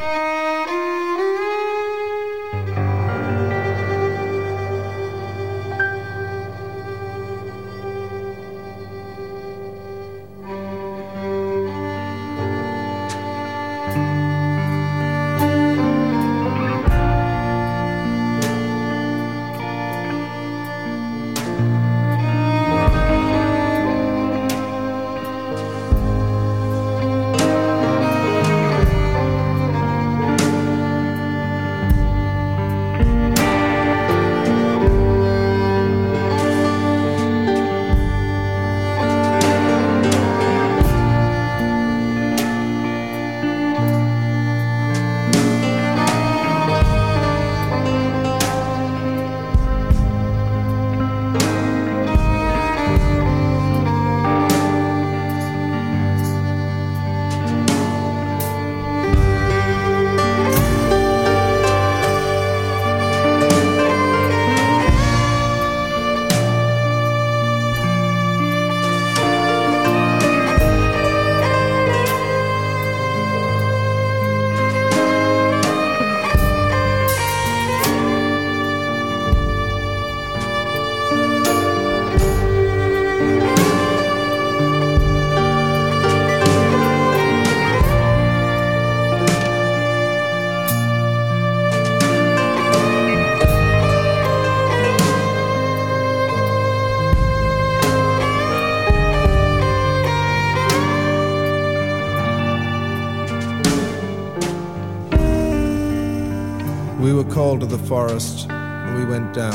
[107.57, 109.53] Called to the forest, and we went down.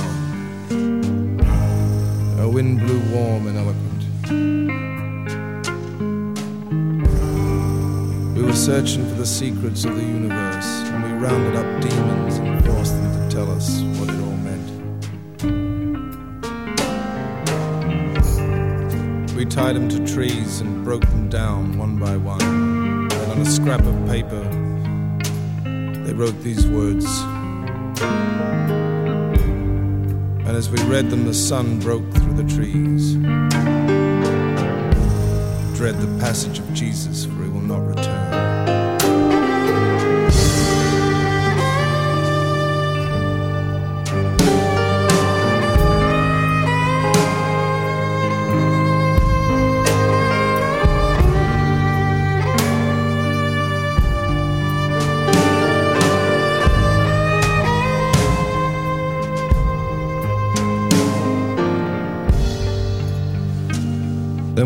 [2.41, 4.03] A wind blew warm and eloquent.
[8.37, 12.65] We were searching for the secrets of the universe, and we rounded up demons and
[12.65, 14.69] forced them to tell us what it all meant.
[19.37, 22.43] We tied them to trees and broke them down one by one.
[22.43, 24.43] And on a scrap of paper,
[26.05, 27.07] they wrote these words.
[30.47, 33.15] And as we read them, the sun broke through the trees.
[35.77, 38.22] Dread the passage of Jesus, for he will not return.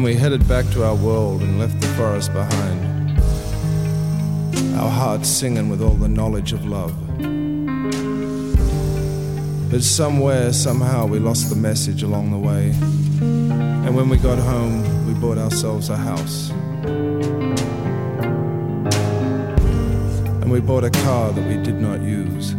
[0.06, 3.18] We headed back to our world and left the forest behind.
[4.78, 6.94] Our hearts singing with all the knowledge of love.
[9.68, 12.70] But somewhere, somehow, we lost the message along the way.
[13.20, 16.50] And when we got home, we bought ourselves a house.
[20.40, 22.52] And we bought a car that we did not use.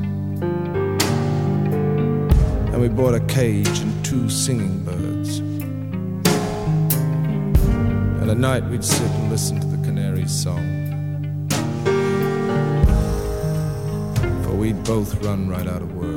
[2.74, 4.77] And we bought a cage and two singing
[8.38, 10.62] at night we'd sit and listen to the canary's song.
[14.44, 16.17] For we'd both run right out of words.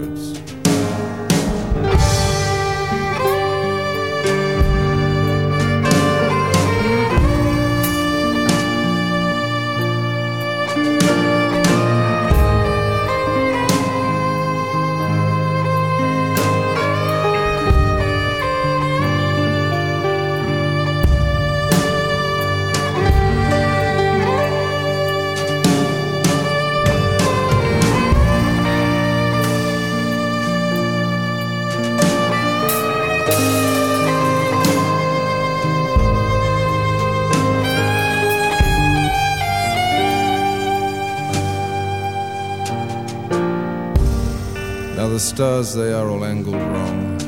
[45.65, 47.21] Stars, they are all angled wrong.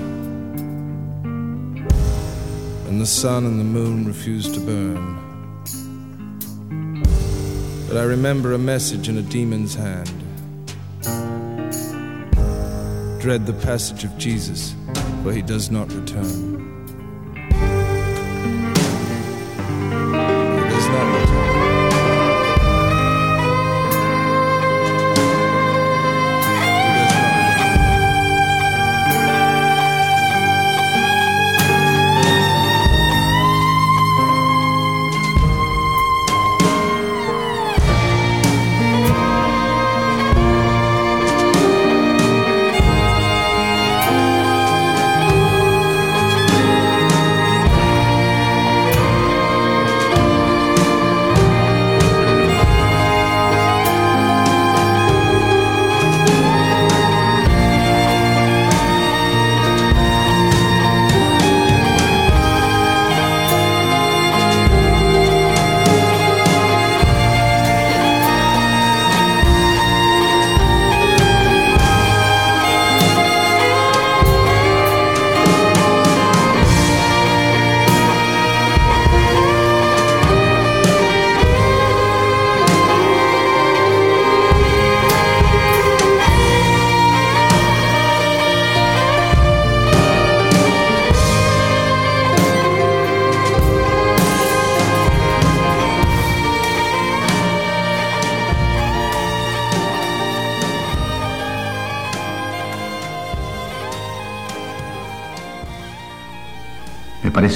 [2.88, 5.18] And the sun and the moon refuse to burn.
[7.88, 10.08] But I remember a message in a demon's hand.
[13.20, 14.74] Dread the passage of Jesus,
[15.22, 16.51] for he does not return.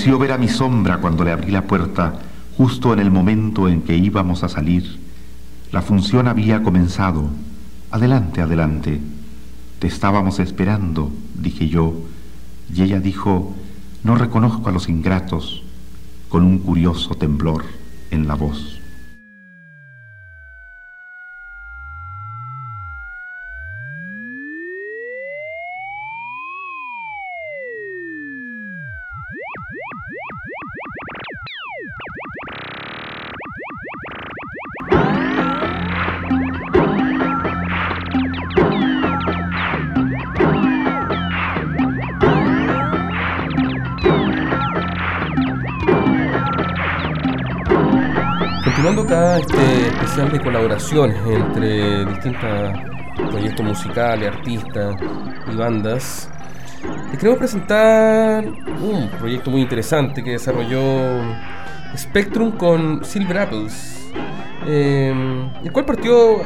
[0.07, 2.21] Pareció ver a mi sombra cuando le abrí la puerta,
[2.57, 5.01] justo en el momento en que íbamos a salir.
[5.73, 7.29] La función había comenzado.
[7.91, 9.01] Adelante, adelante.
[9.81, 11.93] Te estábamos esperando, dije yo,
[12.73, 13.53] y ella dijo,
[14.05, 15.65] no reconozco a los ingratos,
[16.29, 17.65] con un curioso temblor
[18.13, 18.76] en la voz.
[50.47, 52.79] Colaboraciones entre distintos
[53.33, 54.95] proyectos musicales, artistas
[55.53, 56.31] y bandas,
[57.11, 61.21] les queremos presentar un proyecto muy interesante que desarrolló
[61.97, 64.09] Spectrum con Silver Apples,
[64.69, 65.13] eh,
[65.65, 66.43] el cual partió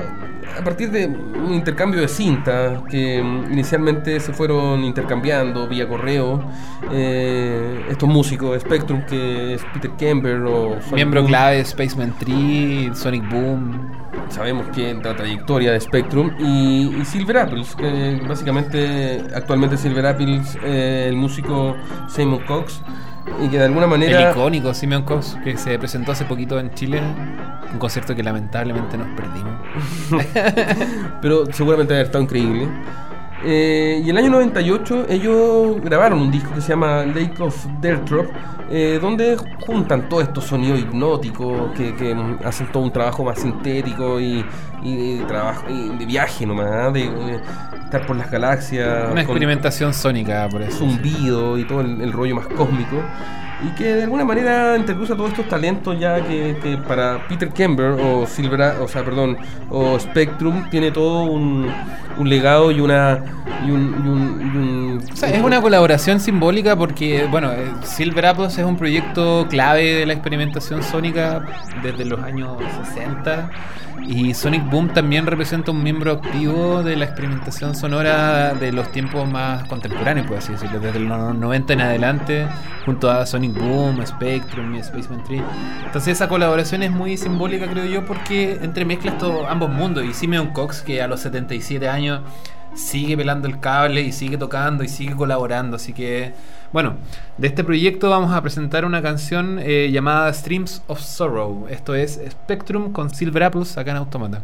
[0.59, 6.43] a partir de un intercambio de cinta que mm, inicialmente se fueron intercambiando vía correo
[6.91, 11.31] eh, estos músicos de Spectrum que es Peter Kember o Sonic Miembro Boom.
[11.31, 13.91] clave de Spaceman 3, Sonic Boom.
[14.29, 20.59] sabemos que la trayectoria de Spectrum y, y Silver Apples que básicamente actualmente Silver Apples
[20.63, 21.77] eh, el músico
[22.09, 22.83] Simon Cox
[23.41, 26.73] y que de alguna manera El icónico Simeon Cox, que se presentó hace poquito en
[26.75, 27.01] Chile.
[27.73, 29.55] Un concierto que lamentablemente nos perdimos.
[31.23, 32.69] pero seguramente debe haber estado increíble.
[33.45, 38.27] Eh, y el año 98 ellos grabaron un disco que se llama Lake of Deltrop,
[38.71, 39.37] eh, donde
[39.67, 44.45] juntan todos estos sonidos hipnóticos que, que, mm, hacen todo un trabajo más sintético y,
[44.83, 46.91] y de, trabajo, y de viaje nomás, ¿ah?
[46.91, 47.41] de, de-
[47.85, 49.11] estar por las galaxias.
[49.11, 50.79] Una experimentación sónica, por eso.
[50.79, 53.03] Zumbido y todo el, el rollo más cósmico.
[53.63, 57.91] Y que de alguna manera intercruza todos estos talentos ya que, que para Peter Kember
[57.91, 59.37] o Silver, o sea, perdón,
[59.69, 61.71] o Spectrum tiene todo un,
[62.17, 63.23] un legado y una
[63.67, 67.71] y un, y un- y un- O sea, es una colaboración simbólica porque, bueno, eh,
[67.83, 71.45] Silver Apples es un proyecto clave de la experimentación sónica
[71.83, 72.57] desde los años
[72.95, 73.51] 60
[74.07, 79.31] y Sonic Boom también representa un miembro activo de la experimentación sonora de los tiempos
[79.31, 82.47] más contemporáneos, por así decirlo, desde los 90 en adelante,
[82.85, 85.43] junto a Sonic Boom, Spectrum y Spaceman 3.
[85.87, 90.49] Entonces esa colaboración es muy simbólica, creo yo, porque entremezcla estos ambos mundos y Simeon
[90.49, 92.21] Cox, que a los 77 años
[92.75, 95.77] sigue pelando el cable y sigue tocando y sigue colaborando.
[95.77, 96.35] Así que,
[96.73, 96.97] bueno,
[97.37, 101.67] de este proyecto vamos a presentar una canción eh, llamada Streams of Sorrow.
[101.69, 104.43] Esto es Spectrum con Silver Apples acá en Automata.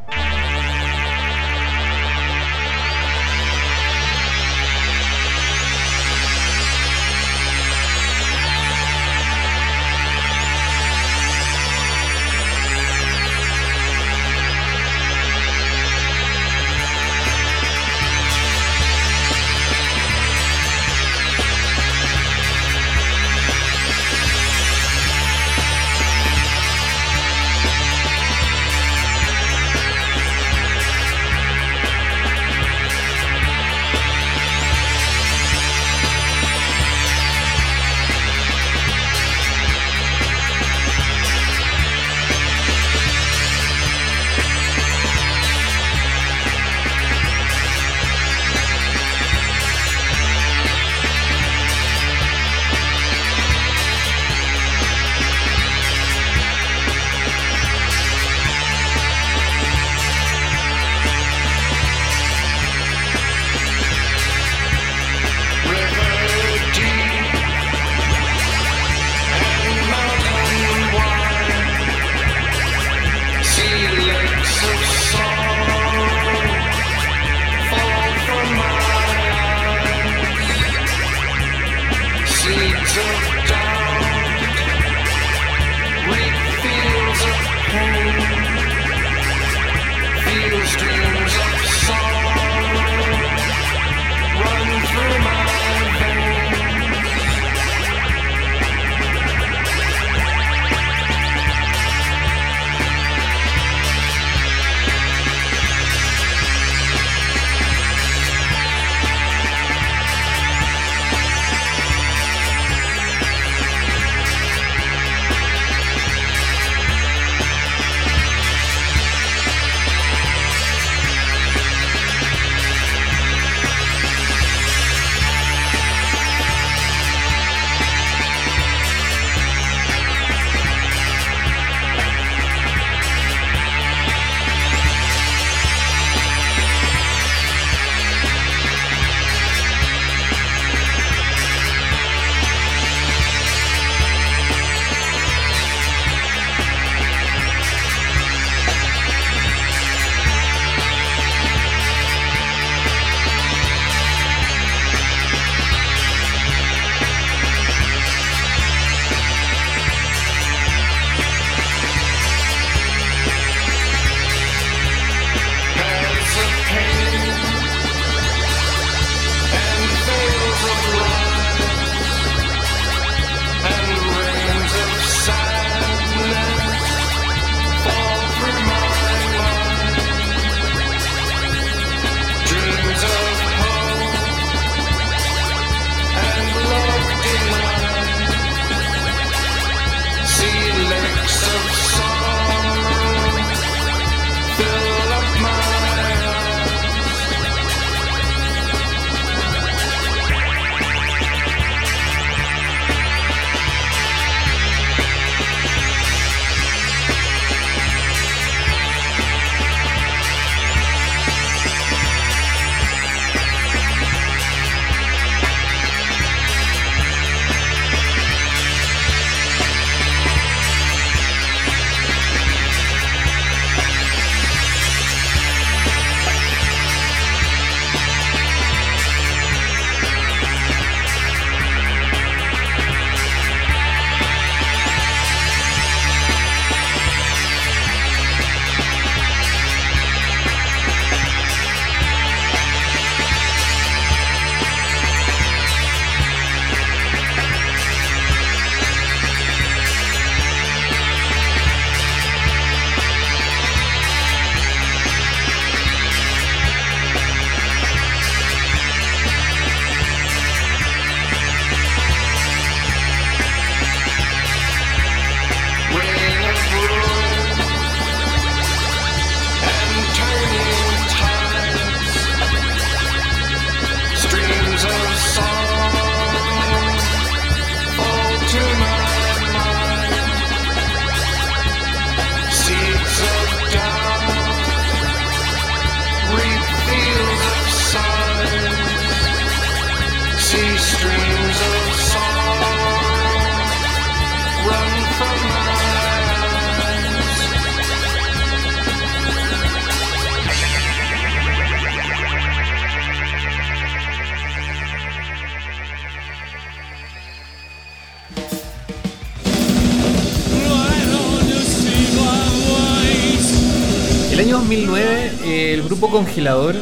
[316.07, 316.77] Grupo Congelador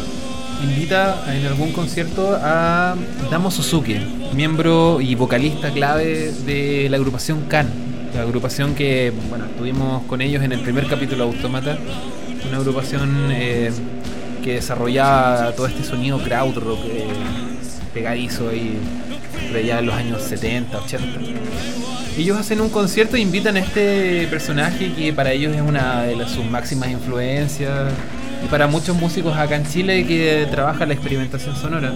[0.63, 2.95] invita en algún concierto a
[3.31, 3.97] Damo Suzuki,
[4.35, 7.71] miembro y vocalista clave de la agrupación Can,
[8.15, 11.79] la agrupación que bueno estuvimos con ellos en el primer capítulo de Automata,
[12.47, 13.73] una agrupación eh,
[14.43, 17.07] que desarrollaba todo este sonido krautrock eh,
[17.95, 18.79] pegadizo ahí
[19.49, 21.21] por allá en los años 70, 80.
[22.19, 26.29] Ellos hacen un concierto e invitan a este personaje que para ellos es una de
[26.29, 27.93] sus máximas influencias
[28.45, 31.93] y para muchos músicos acá en Chile que trabaja la experimentación sonora.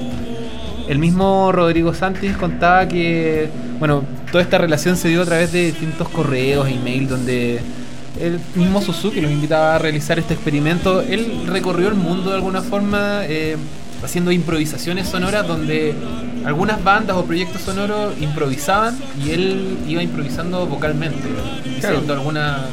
[0.88, 5.66] El mismo Rodrigo Santis contaba que, bueno, toda esta relación se dio a través de
[5.66, 7.60] distintos correos e email donde
[8.20, 11.02] el mismo Suzuki los invitaba a realizar este experimento.
[11.02, 13.56] Él recorrió el mundo de alguna forma eh,
[14.02, 15.94] haciendo improvisaciones sonoras donde
[16.44, 21.28] algunas bandas o proyectos sonoros improvisaban y él iba improvisando vocalmente,
[21.64, 22.66] diciendo alguna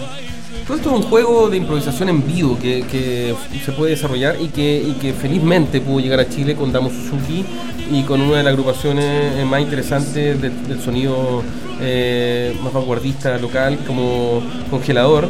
[0.66, 5.14] Todo esto es un juego de improvisación en vivo que, se puede desarrollar y que,
[5.14, 7.46] felizmente pudo llegar a Chile con Damo Suzuki
[7.92, 9.06] y con una de las agrupaciones
[9.36, 11.44] eh, más interesantes del, sonido
[11.80, 14.42] eh, más vanguardista local como
[14.72, 15.28] Congelador.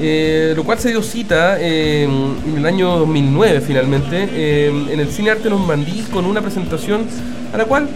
[0.00, 5.30] Eh, lo cual se dio cita eh, en el año 2009 finalmente en el Cine
[5.30, 7.04] Arte Normandí con una presentación
[7.52, 7.88] a la cual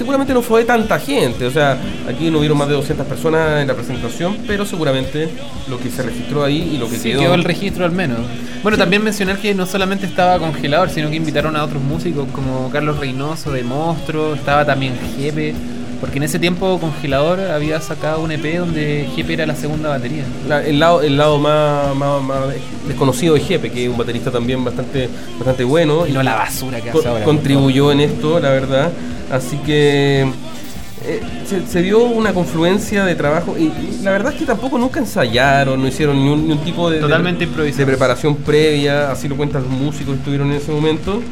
[0.00, 1.76] seguramente no fue tanta gente, o sea,
[2.08, 5.28] aquí no hubieron más de 200 personas en la presentación, pero seguramente
[5.68, 7.20] lo que se registró ahí y lo que Sí, quedó...
[7.20, 8.20] quedó el registro al menos.
[8.62, 12.70] Bueno, también mencionar que no solamente estaba Congelador, sino que invitaron a otros músicos como
[12.70, 15.54] Carlos Reynoso de Monstruo, estaba también Jepe,
[16.00, 20.24] porque en ese tiempo Congelador había sacado un EP donde Jepe era la segunda batería.
[20.48, 22.38] La- el lado, el lado más, más- más
[22.88, 26.06] desconocido de Jepe, que es un baterista también bastante, bastante bueno.
[26.06, 27.24] Y no la basura que hace ahora.
[27.24, 28.90] Contribuyó en esto, la verdad.
[29.30, 30.22] Así que
[31.06, 34.76] eh, se, se dio una confluencia de trabajo y, y la verdad es que tampoco
[34.78, 37.86] nunca ensayaron, no hicieron ni un, ni un tipo de, de- Totalmente de, improvisado.
[37.86, 41.22] preparación previa, así lo cuentan los músicos que estuvieron en ese momento.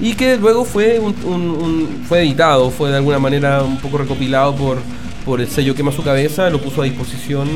[0.00, 3.98] Y que luego fue, un, un- un- fue editado, fue de alguna manera un poco
[3.98, 4.78] recopilado por,
[5.24, 7.48] por el sello Quema su Cabeza, lo puso a disposición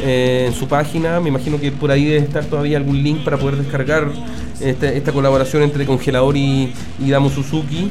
[0.00, 1.20] eh, en su página.
[1.20, 4.08] Me imagino que por ahí debe estar todavía algún link para poder descargar
[4.60, 7.90] esta, esta colaboración entre Congelador y, y Damo Suzuki.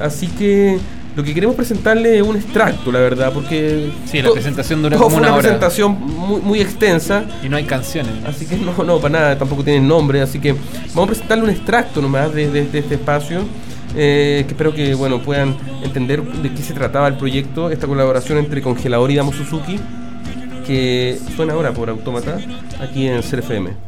[0.00, 0.78] Así que
[1.18, 3.90] lo que queremos presentarle es un extracto, la verdad, porque.
[4.06, 5.38] Sí, la presentación dura como una hora.
[5.42, 7.24] presentación muy, muy extensa.
[7.42, 8.12] Y no hay canciones.
[8.24, 10.20] Así que no, no, para nada, tampoco tienen nombre.
[10.22, 10.52] Así que
[10.94, 13.40] vamos a presentarle un extracto nomás de, de- de este espacio.
[13.96, 18.38] eh, que espero que bueno puedan entender de qué se trataba el proyecto, esta colaboración
[18.38, 19.80] entre Congelador y Damo Suzuki,
[20.66, 22.38] que suena ahora por Autómata,
[22.80, 23.87] aquí en CRFM.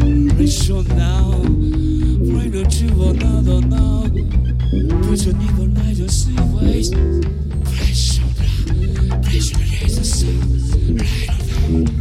[0.00, 1.42] Reach out now,
[2.30, 4.02] pray to you another now.
[5.02, 5.98] Put your needle light
[6.54, 6.90] ways.
[7.64, 8.78] Pressure, pressure,
[9.22, 10.36] pressure, pressure, pressure, pressure,
[10.94, 11.97] pressure,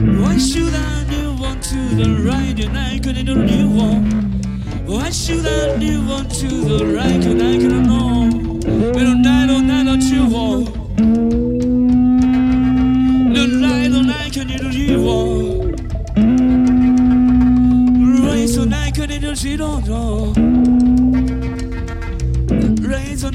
[0.00, 4.10] Why should I move on to the right and I couldn't move on?
[4.86, 8.30] Why should I move on to the right and I couldn't know?
[8.94, 10.74] We don't die, don't die, don't you want?
[13.34, 15.80] Don't lie, don't lie, can you do you want?
[18.24, 20.58] Raise on I couldn't do you don't on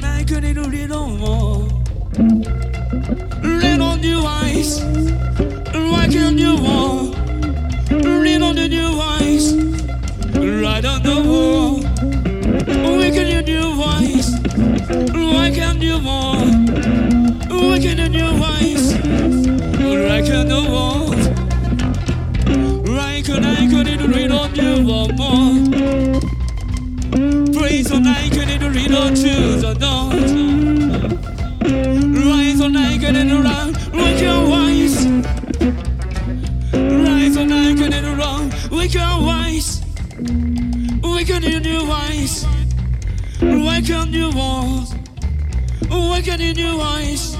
[0.02, 1.20] I can't do you don't.
[3.42, 5.03] Red on your eyes.
[10.84, 11.80] don't know.
[12.98, 14.30] Why can you do voice?
[15.32, 16.36] Why can't you more?
[17.48, 18.92] Why can you do voice?
[20.16, 21.16] I can't more?
[22.92, 25.54] Why can I can it read on you one more?
[27.58, 30.12] Praise on I can it read on choose or not.
[32.28, 33.53] Rise on I can it
[41.34, 42.46] Waken in your voice.
[43.42, 44.94] Waken your walls.
[45.90, 47.36] Waken in your voice.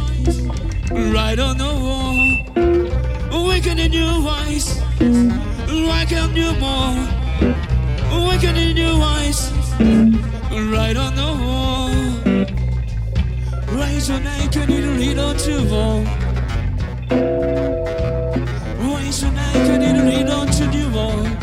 [0.91, 2.17] Right on the wall.
[3.47, 4.81] Waken in your voice.
[4.99, 6.97] Waken your wall.
[8.27, 9.53] Waken in your voice.
[10.51, 11.95] Right on the wall.
[13.79, 16.03] Rise on naked and read on to wall.
[18.91, 21.34] Rise on naked and read on to the wall.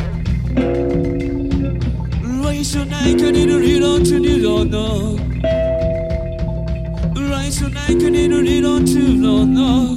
[2.61, 5.15] I can eat a on to little no
[7.15, 7.89] Right I
[8.85, 8.99] to
[9.45, 9.95] no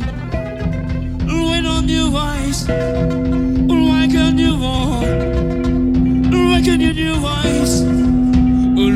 [1.27, 4.57] When on your eyes Why can you
[6.31, 6.95] Why can you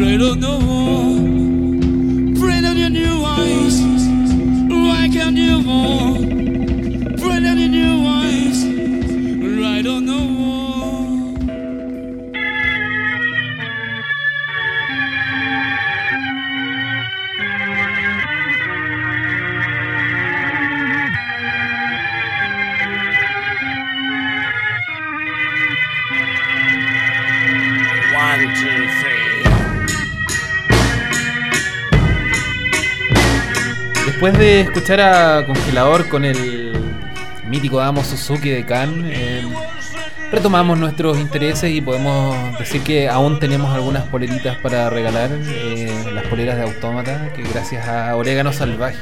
[0.03, 1.07] I don't know
[34.20, 36.73] Después de escuchar a Congelador con el
[37.47, 39.43] mítico Amo Suzuki de Khan, eh,
[40.32, 46.24] retomamos nuestros intereses y podemos decir que aún tenemos algunas poleritas para regalar, eh, las
[46.27, 48.99] poleras de Autómata, que gracias a Orégano Salvaje.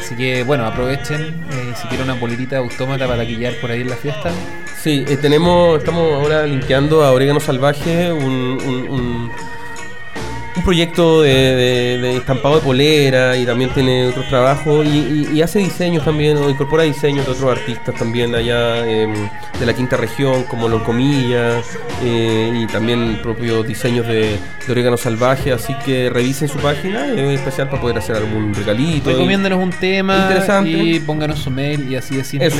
[0.00, 1.20] Así que bueno, aprovechen
[1.52, 4.32] eh, si quieren una polerita de Autómata para quillar por ahí en la fiesta.
[4.82, 8.58] Sí, tenemos, estamos ahora linkeando a Orégano Salvaje, un-
[8.90, 9.30] un
[10.64, 15.42] proyecto de, de- de estampado de polera y también tiene otros trabajos y, y- y
[15.42, 19.12] hace diseños también, o incorpora diseños de otros artistas también allá em,
[19.60, 21.60] de la quinta región, como Loncomilla,
[22.02, 27.18] eh, y también propios diseños de, de Orégano Salvaje, así que revisen su página, es
[27.38, 29.10] especial para poder hacer algún regalito.
[29.10, 30.70] Recomiéndanos un tema Interesante.
[30.70, 32.48] y pónganos su mail y así de simple.
[32.48, 32.58] Eso.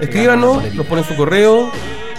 [0.00, 1.70] Escríbanos, nos ponen su correo,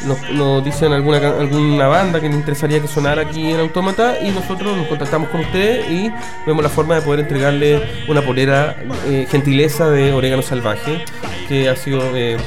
[0.05, 4.29] nos, nos dicen alguna, alguna banda que les interesaría que sonara aquí en Autómata y
[4.29, 6.11] nosotros nos contactamos con ustedes y
[6.45, 8.75] vemos la forma de poder entregarle una polera
[9.07, 11.05] eh, gentileza de Orégano Salvaje,
[11.47, 12.37] que ha sido eh,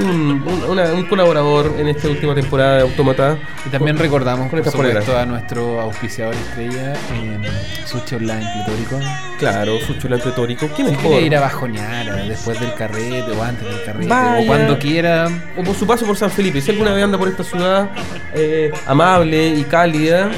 [0.00, 3.38] un, un- una- un colaborador en esta última temporada de Autómata.
[3.64, 7.38] Y también recordamos, con por supuesto, a nuestro auspiciador estrella, eh,
[7.84, 9.00] Sushi Online Pletórico.
[9.38, 10.68] Claro, su chulante pletórico.
[10.74, 14.40] ¿Quién Si quiere ir a bajonear eh, después del carrete o antes del carrete Vaya.
[14.42, 15.28] o cuando quiera.
[15.56, 16.60] O por su paso por San Felipe.
[16.60, 17.90] Si alguna vez anda por esta ciudad
[18.34, 20.30] eh, amable y cálida,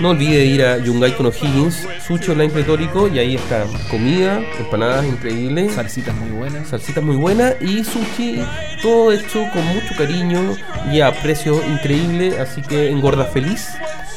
[0.00, 5.06] no olvide ir a Yungay con O'Higgins, Sushi Online Pletórico, y ahí está comida, empanadas
[5.06, 6.68] increíbles, Salsitas muy buenas.
[6.68, 8.40] salsitas muy buenas y sushi,
[8.82, 10.56] todo hecho con mucho cariño
[10.92, 13.68] y a precio increíble, así que engorda feliz.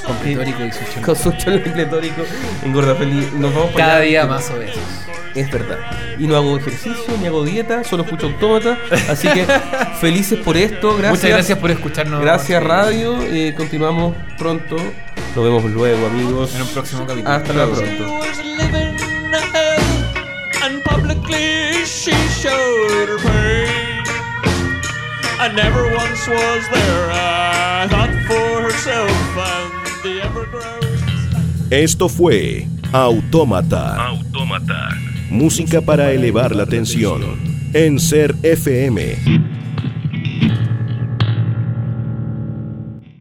[0.06, 1.02] Con pletórico y sushi.
[1.02, 2.24] Con sushi online pletórico,
[2.64, 3.32] engorda feliz.
[3.34, 4.80] Nos vamos para Cada día más obesos.
[5.36, 5.78] Es verdad.
[6.20, 8.78] Y no hago ejercicio, ni hago dieta, solo escucho autómata.
[9.10, 9.46] Así que
[10.02, 10.96] felices por esto.
[10.98, 11.12] Gracias.
[11.12, 12.22] Muchas gracias por escucharnos.
[12.22, 13.22] Gracias Radio.
[13.22, 14.76] eh, continuamos pronto.
[15.36, 16.54] Nos vemos luego, amigos.
[16.56, 17.34] En un próximo capítulo.
[17.34, 17.74] Hasta luego.
[17.76, 18.22] pronto.
[25.44, 27.10] I never once was there.
[27.12, 29.72] I thought for herself and
[30.04, 31.76] the.
[31.76, 33.96] Esto fue Autómata.
[33.96, 34.90] Autómata.
[35.32, 37.22] Música para elevar la tensión.
[37.74, 39.61] En Ser FM.